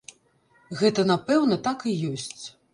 Гэта, 0.79 1.05
напэўна, 1.13 1.61
так 1.71 1.87
і 1.95 1.97
ёсць. 2.11 2.43